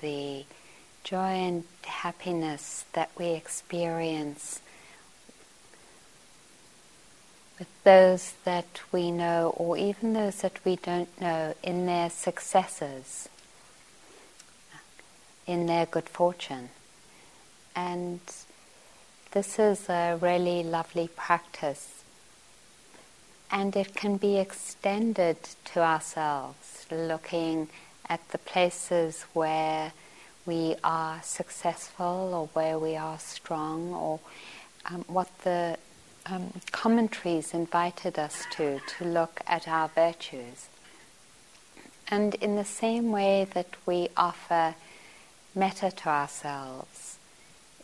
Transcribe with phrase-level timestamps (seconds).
[0.00, 0.44] the
[1.04, 4.60] joy and happiness that we experience
[7.58, 13.28] with those that we know or even those that we don't know in their successes,
[15.46, 16.70] in their good fortune.
[17.76, 18.20] And
[19.32, 22.02] this is a really lovely practice.
[23.50, 25.36] And it can be extended
[25.66, 27.68] to ourselves, looking
[28.10, 29.92] at the places where
[30.44, 34.18] we are successful or where we are strong or
[34.86, 35.78] um, what the
[36.26, 40.68] um, commentaries invited us to, to look at our virtues.
[42.08, 44.74] And in the same way that we offer
[45.54, 47.18] metta to ourselves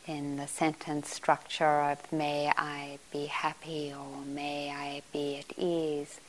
[0.06, 6.20] in the sentence structure of may I be happy or may I be at ease,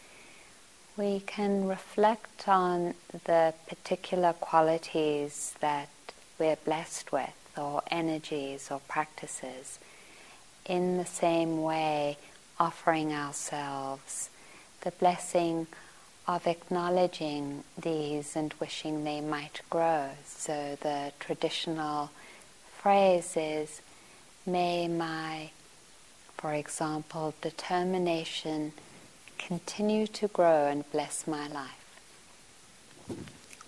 [0.98, 5.90] we can reflect on the particular qualities that
[6.40, 9.78] we're blessed with or energies or practices
[10.66, 12.18] in the same way
[12.60, 14.30] offering ourselves
[14.82, 15.68] the blessing
[16.28, 20.10] of acknowledging these and wishing they might grow.
[20.26, 22.10] So the traditional
[22.76, 23.82] phrase is,
[24.46, 25.52] may my,
[26.38, 28.74] for example, determination
[29.48, 31.86] continue to grow and bless my life.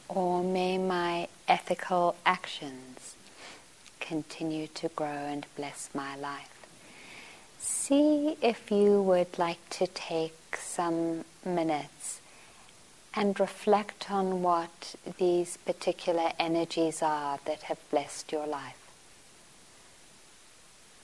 [0.07, 3.15] Or may my ethical actions
[3.99, 6.59] continue to grow and bless my life
[7.59, 12.21] see if you would like to take some minutes
[13.15, 18.79] and reflect on what these particular energies are that have blessed your life,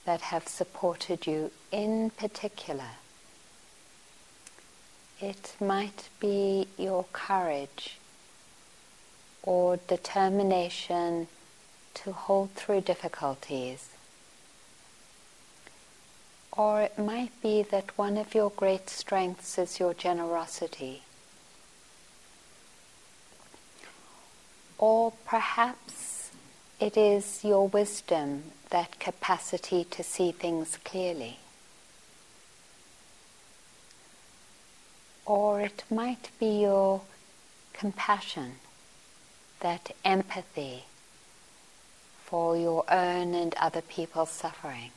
[0.04, 2.90] that have supported you in particular.
[5.20, 7.98] It might be your courage
[9.42, 11.28] or determination
[11.94, 13.90] to hold through difficulties
[16.56, 21.02] or it might be that one of your great strengths is your generosity.
[24.78, 26.30] Or perhaps
[26.80, 31.38] it is your wisdom, that capacity to see things clearly.
[35.26, 37.02] Or it might be your
[37.72, 38.54] compassion,
[39.60, 40.84] that empathy
[42.24, 44.92] for your own and other people's suffering.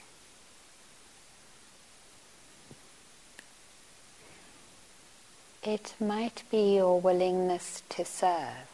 [5.61, 8.69] It might be your willingness to serve.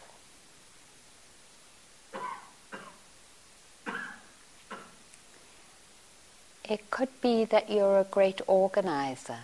[6.67, 9.39] It could be that you're a great organizer.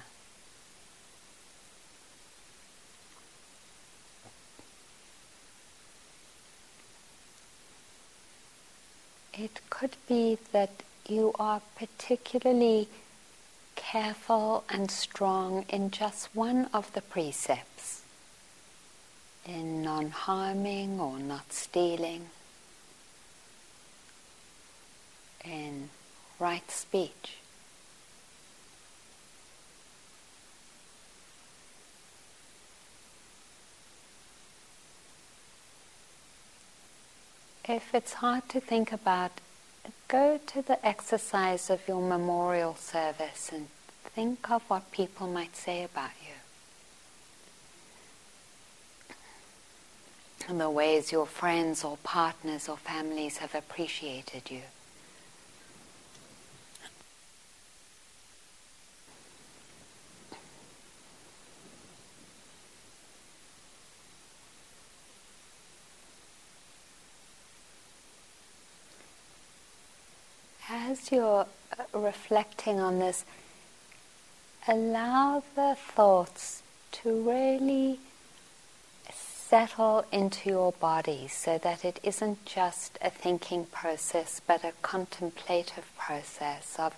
[9.33, 12.87] It could be that you are particularly
[13.75, 18.03] careful and strong in just one of the precepts,
[19.43, 22.27] in non harming or not stealing,
[25.43, 25.89] in
[26.39, 27.37] right speech.
[37.67, 39.31] If it's hard to think about,
[40.07, 43.67] go to the exercise of your memorial service and
[44.03, 46.33] think of what people might say about you.
[50.49, 54.61] And the ways your friends or partners or families have appreciated you.
[70.73, 71.45] As you're
[71.77, 73.25] uh, reflecting on this,
[74.67, 77.99] allow the thoughts to really
[79.51, 85.85] settle into your body so that it isn't just a thinking process but a contemplative
[85.97, 86.95] process of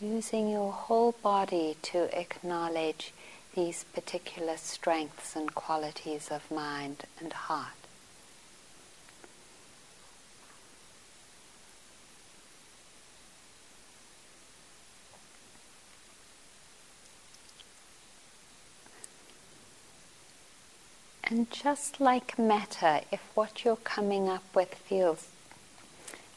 [0.00, 3.12] using your whole body to acknowledge
[3.56, 7.87] these particular strengths and qualities of mind and heart.
[21.30, 25.28] And just like metta, if what you're coming up with feels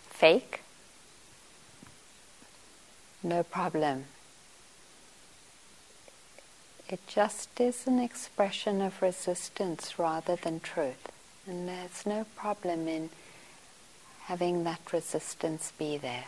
[0.10, 0.62] fake,
[3.24, 4.06] no problem.
[6.90, 11.10] It just is an expression of resistance rather than truth.
[11.48, 13.12] And there's no problem in
[14.24, 16.26] having that resistance be there.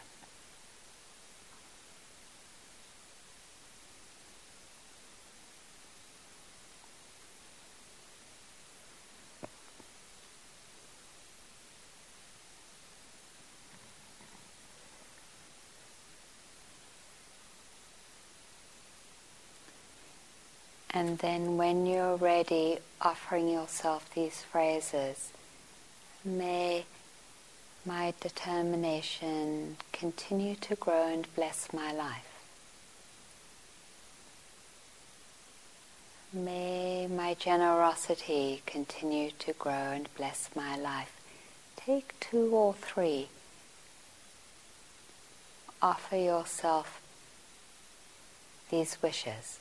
[20.95, 25.31] And then, when you're ready, offering yourself these phrases,
[26.25, 26.83] may
[27.85, 32.27] my determination continue to grow and bless my life.
[36.33, 41.21] May my generosity continue to grow and bless my life.
[41.77, 43.29] Take two or three.
[45.81, 47.01] Offer yourself
[48.69, 49.59] these wishes.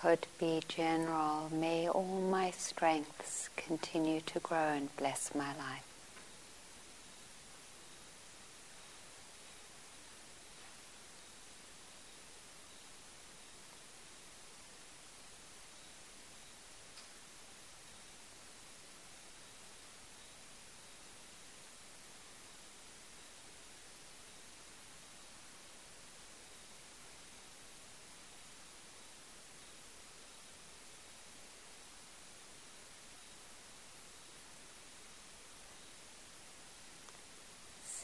[0.00, 1.50] Could be general.
[1.52, 5.89] May all my strengths continue to grow and bless my life.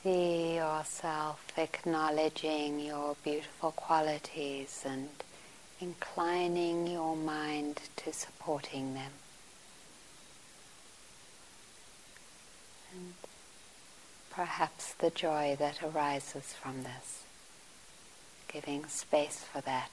[0.06, 5.08] See yourself acknowledging your beautiful qualities and
[5.81, 9.11] inclining your mind to supporting them.
[12.94, 13.14] And
[14.31, 17.25] perhaps the joy that arises from this,
[18.47, 19.91] giving space for that.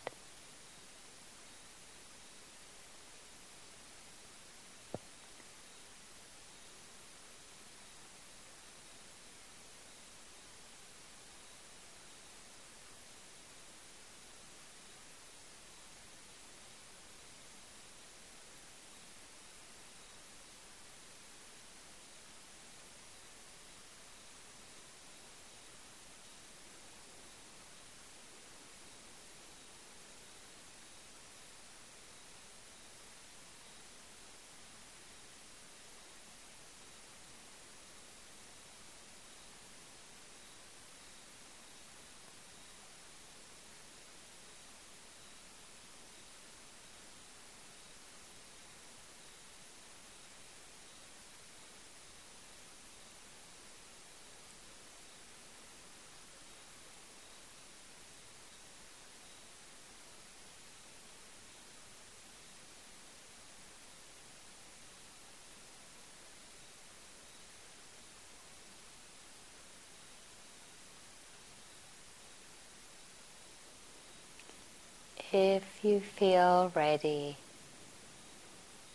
[75.33, 77.37] If you feel ready,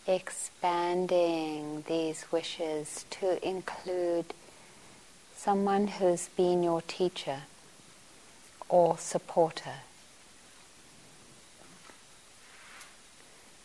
[0.06, 4.24] expanding these wishes to include
[5.34, 7.40] someone who's been your teacher
[8.68, 9.80] or supporter,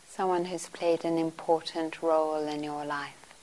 [0.10, 3.36] someone who's played an important role in your life,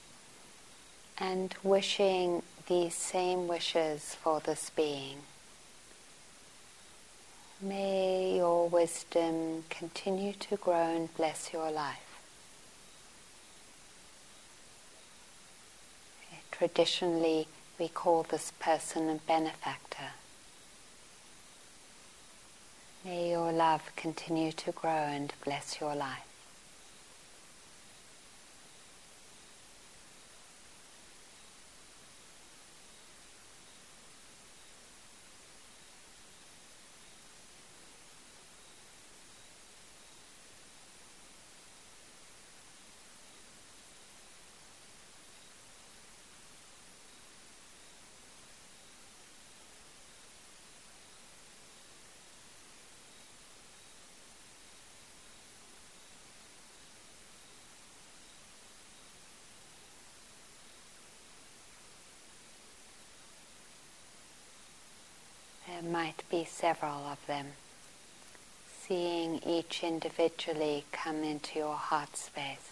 [1.18, 5.18] and wishing these same wishes for this being.
[7.62, 12.10] May your wisdom continue to grow and bless your life.
[16.60, 17.48] traditionally
[17.78, 20.12] we call this person a benefactor.
[23.02, 26.30] May your love continue to grow and bless your life.
[65.82, 67.46] might be several of them.
[68.82, 72.70] Seeing each individually come into your heart space.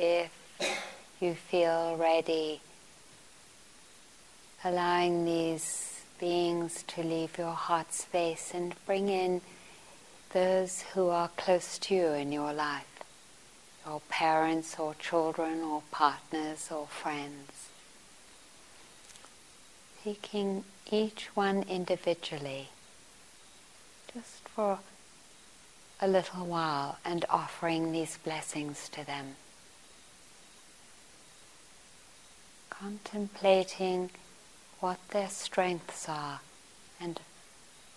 [0.00, 0.30] if
[1.20, 2.60] you feel ready,
[4.64, 9.40] allowing these beings to leave your heart space and bring in
[10.32, 13.02] those who are close to you in your life,
[13.84, 17.68] your parents or children or partners or friends.
[20.04, 22.68] Taking each one individually,
[24.14, 24.78] just for
[26.00, 29.34] a little while, and offering these blessings to them.
[32.80, 34.08] Contemplating
[34.80, 36.40] what their strengths are
[36.98, 37.20] and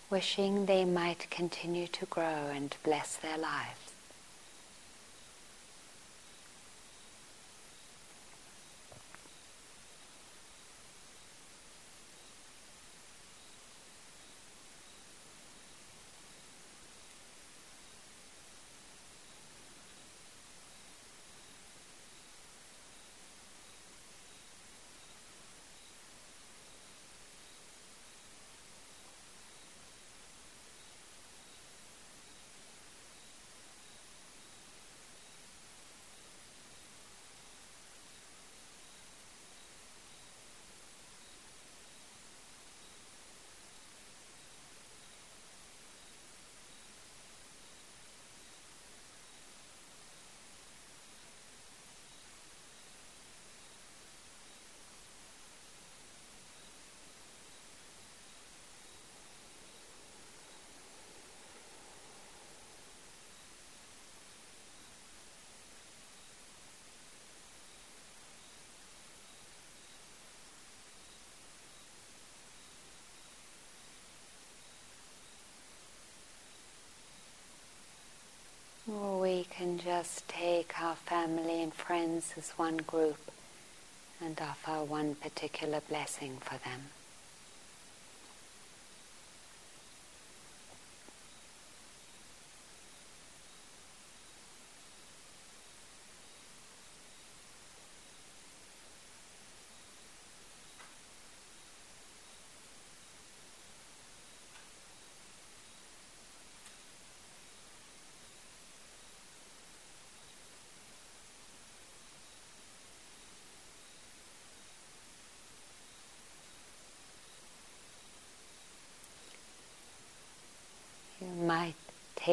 [0.09, 3.93] wishing they might continue to grow and bless their lives.
[79.57, 83.31] can just take our family and friends as one group
[84.21, 86.81] and offer one particular blessing for them.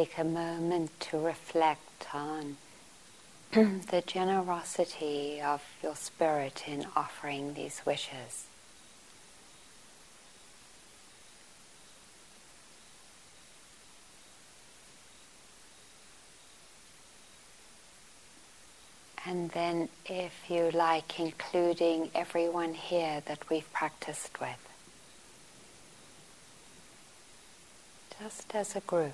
[0.00, 2.57] Take a moment to reflect on
[3.52, 8.47] the generosity of your spirit in offering these wishes.
[19.26, 24.66] And then, if you like, including everyone here that we've practiced with,
[28.19, 29.12] just as a group.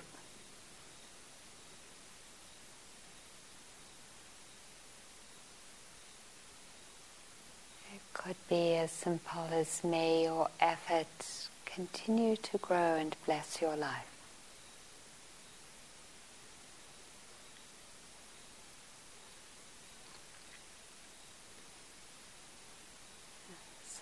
[8.27, 11.07] Could be as simple as may your effort
[11.65, 14.11] continue to grow and bless your life.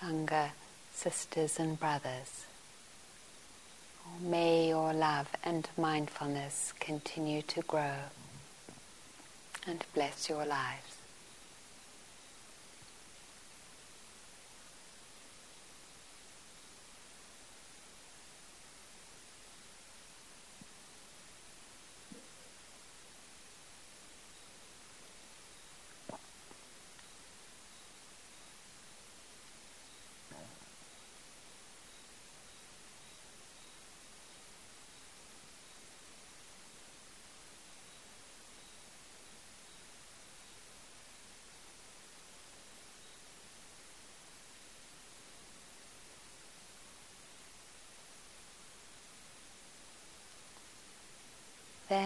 [0.01, 0.53] Sangha,
[0.95, 2.47] sisters and brothers.
[4.23, 7.97] May your love and mindfulness continue to grow
[9.67, 10.94] and bless your lives.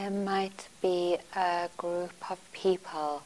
[0.09, 3.23] There might be a group of people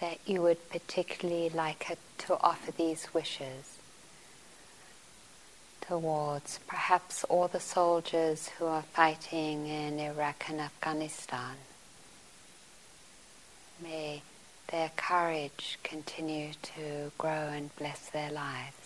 [0.00, 3.78] that you would particularly like to offer these wishes
[5.80, 11.54] towards, perhaps all the soldiers who are fighting in Iraq and Afghanistan.
[13.80, 14.22] May
[14.72, 18.85] their courage continue to grow and bless their lives.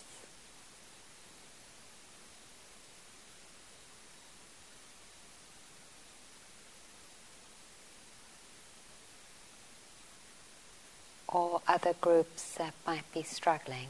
[11.31, 13.87] Or other groups that might be struggling,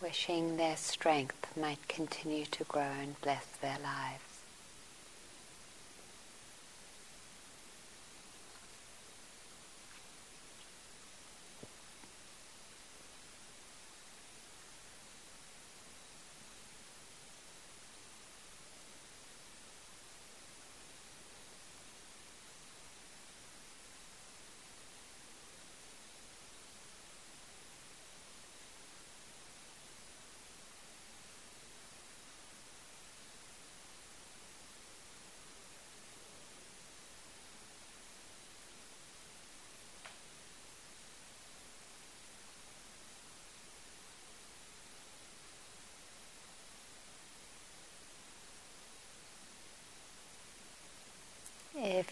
[0.00, 4.35] wishing their strength might continue to grow and bless their lives.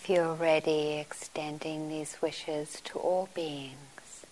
[0.05, 4.27] If you're ready, extending these wishes to all beings.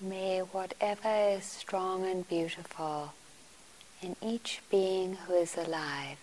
[0.00, 3.12] May whatever is strong and beautiful
[4.00, 6.16] in each being who is alive,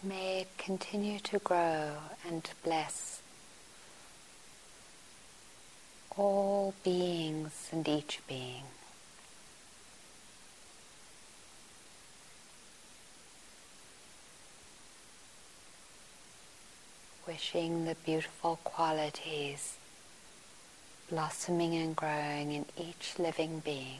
[0.00, 3.20] may it continue to grow and bless
[6.16, 8.62] all beings and each being.
[17.34, 19.76] Wishing the beautiful qualities
[21.10, 23.98] blossoming and growing in each living being.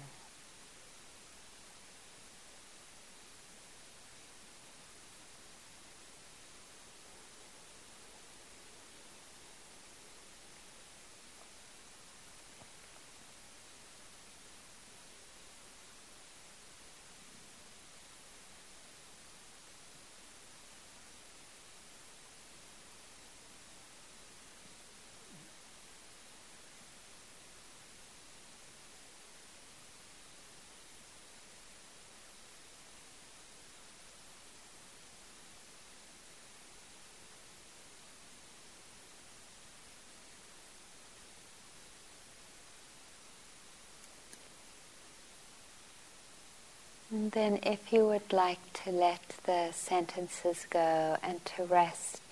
[47.34, 52.22] Then, if you would like to let the sentences go and to rest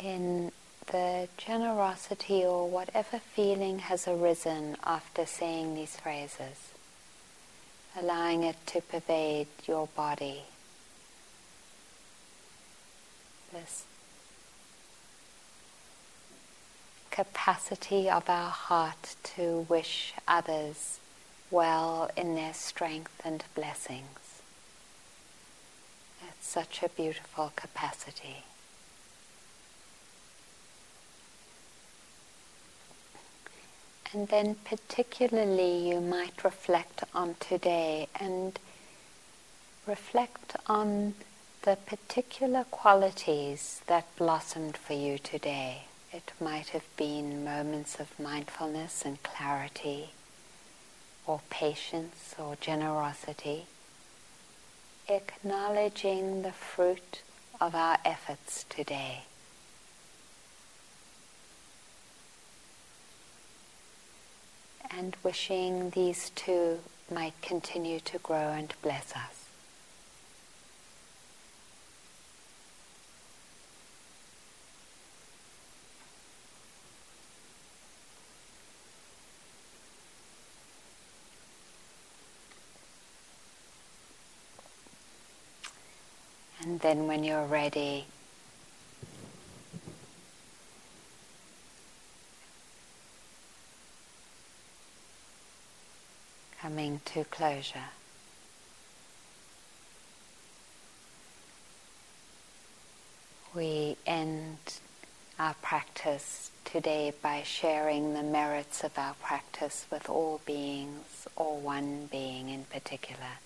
[0.00, 0.50] in
[0.90, 6.72] the generosity or whatever feeling has arisen after saying these phrases,
[7.96, 10.42] allowing it to pervade your body.
[13.52, 13.84] This
[17.12, 20.98] capacity of our heart to wish others
[21.52, 24.42] well in their strength and blessings.
[26.28, 28.44] It's such a beautiful capacity.
[34.12, 38.58] And then, particularly, you might reflect on today and
[39.86, 41.14] reflect on
[41.62, 49.02] the particular qualities that blossomed for you today It might have been moments of mindfulness
[49.06, 50.10] and clarity,
[51.26, 53.66] or patience or generosity,
[55.08, 57.22] acknowledging the fruit
[57.60, 59.22] of our efforts today.
[64.90, 66.80] And wishing these two
[67.10, 69.42] might continue to grow and bless us.
[86.64, 88.04] And then when you're ready,
[96.60, 97.90] coming to closure.
[103.54, 104.58] We end
[105.38, 112.08] our practice today by sharing the merits of our practice with all beings or one
[112.10, 113.38] being in particular.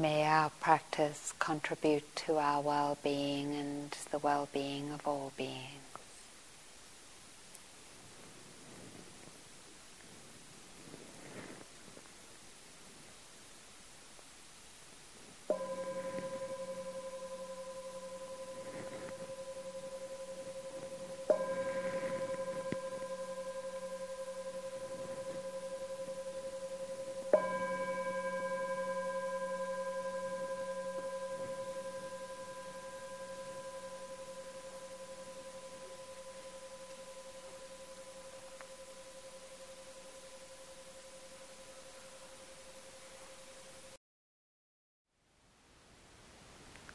[0.00, 5.89] May our practice contribute to our well-being and the well-being of all beings.